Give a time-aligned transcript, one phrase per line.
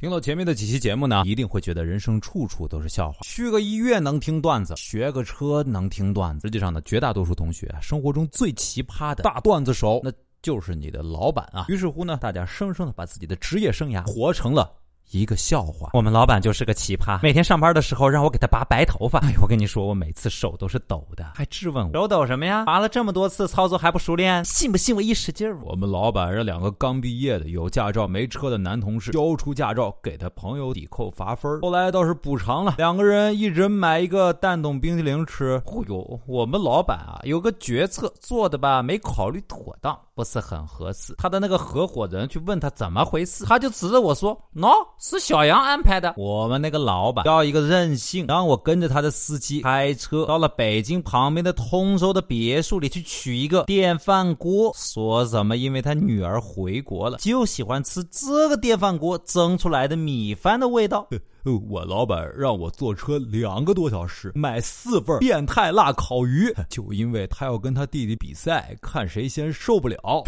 [0.00, 3.18] 听到前面的几期节目呢，一定会觉得人生处处都是笑话。
[3.20, 6.46] 去个医院能听段子，学个车能听段子。
[6.46, 10.10] 实际上呢，绝大多数同学生活中最奇葩的大段子手，那
[10.40, 11.66] 就是你的老板啊。
[11.68, 14.72] 于是乎呢，大家生生的把自己的职业生涯活成了。
[15.10, 17.18] 一个笑话，我们老板就是个奇葩。
[17.20, 22.64] 每天上班的时候让我给他拔白头发，哎，我跟你说，我每次手都是抖的，还质问我手抖什么呀？
[22.64, 24.44] 拔了这么多次，操作还不熟练？
[24.44, 25.58] 信不信我一使劲儿？
[25.64, 31.60] 我们老板让两个刚毕业的、有驾照没车的男同事交出驾照，给他朋友抵扣罚分。
[31.60, 35.60] 后来倒是补偿了，两个人一人买一个蛋冻冰淇淋吃。
[35.66, 41.14] 哦呦，我们老板啊，有个决策做的吧，没考虑妥当，不是很合适。
[41.16, 44.70] 他的那个合伙人去问他怎么回事，他就指着我说喏。
[44.98, 46.12] 是小杨安排的。
[46.18, 54.70] 我们那个老板要一个任性，让我跟着他的司机开车到了北京旁边的通州的别墅里去取一个电饭锅。
[54.76, 55.56] 说什么？
[55.56, 61.08] 因为他女儿回国了，就喜欢吃这个电饭锅蒸出来的米饭的味道。
[61.70, 70.22] 我老板让我坐车两个多小时买四份变态辣烤鱼， 就因为他要跟他弟弟比赛，看谁先受不了。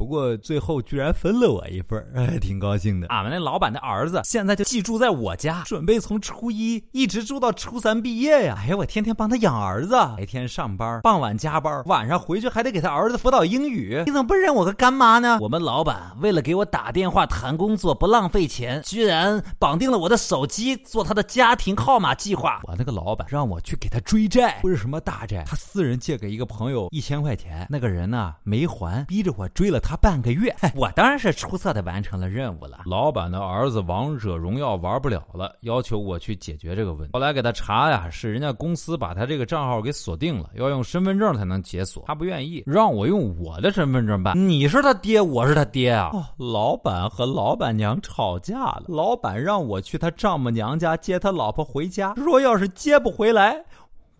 [0.00, 3.06] 不过最后居然分了我一份儿哎，挺高兴的。
[3.08, 8.56] 俺们那老板的儿子现在就寄住在我家，准备从初一一直住到初三毕业呀。
[8.56, 14.02] 哎呀，我天天帮他养儿子，白天上班，傍晚加班，晚上回去还得给他儿子辅导英语。
[14.06, 15.36] 你怎么不认我个干妈呢？
[15.38, 22.62] 我们老板为了给我打电话谈工作不浪费钱，居然绑定了我的手机做他的家庭号码计划。
[22.62, 29.89] 我那个老板让我去给他追债，不是什么大债，他私人借给一个朋友一千块钱，那个人呢没还，逼着我追了他。
[29.90, 32.82] 他半个月，我当然是出色的完成了任务了。
[32.86, 37.10] 老板的儿子王者荣耀玩不了了，要求我去解决这个问题。
[37.12, 42.04] 后来给他查呀，是人家公司把他这个账号给锁定了，要用身份证才能解锁。
[42.06, 44.38] 他不愿意，让我用我的身份证办。
[44.38, 46.12] 你是他爹，我是他爹啊！
[46.36, 53.64] 老板和老板娘吵架了，老板让我去他丈母娘家接他老婆回家，说要是接不回来。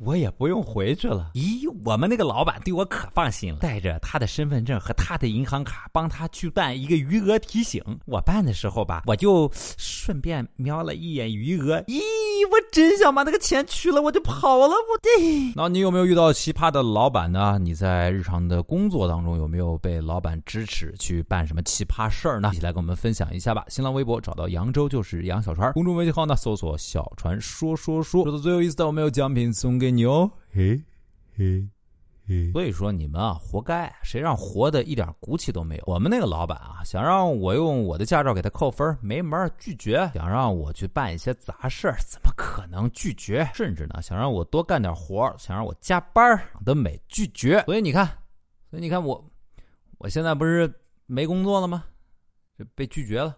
[0.03, 1.31] 我也不用回去了。
[1.35, 7.85] 咦，我们那个老板对我可放心了，带着他的身份证和他的银行卡，帮他去办一个余额提醒。
[8.07, 11.83] 我办的时候吧，我就顺便瞄了一眼余额。
[11.83, 12.01] 咦，
[12.45, 14.69] 我真想把那个钱取了，我就跑了。
[14.69, 17.59] 我的，那你有没有遇到奇葩的老板呢？
[17.61, 22.51] 你在日常的工作当中有没有被老板支持去办什么奇葩事儿呢？
[22.53, 23.65] 一起来跟我们分享一下吧。
[23.69, 28.25] 新浪微博找到扬州就是杨小川，公众微信号呢搜索小船说说说。
[28.25, 29.91] 说到最后一次，我们有奖品送给。
[29.91, 30.81] 你哦嘿
[31.37, 31.67] 嘿
[32.53, 33.93] 所以说你们啊，活该！
[34.03, 35.85] 谁让活的一点骨气都没有？
[35.87, 43.49] 我们那个老板啊，想让我用我的驾照给他扣分，没门拒绝；想让我去办一些杂事怎么可能拒绝？
[43.55, 47.63] 甚至呢，想让我多干点活想让我加班的美拒绝。
[47.65, 48.07] 所以你看，
[48.71, 49.25] 所以你看我，
[49.99, 50.73] 我现在不是
[51.07, 51.85] 没工作了吗？
[52.75, 53.37] 被拒绝了。